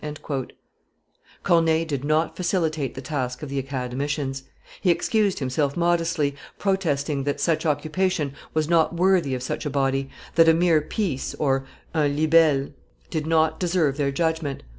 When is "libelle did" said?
11.93-13.27